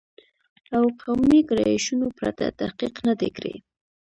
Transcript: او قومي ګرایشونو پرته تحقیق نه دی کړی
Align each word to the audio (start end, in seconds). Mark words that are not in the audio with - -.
او 0.75 0.83
قومي 1.01 1.39
ګرایشونو 1.49 2.07
پرته 2.17 2.45
تحقیق 2.59 2.95
نه 3.07 3.13
دی 3.19 3.29
کړی 3.37 3.55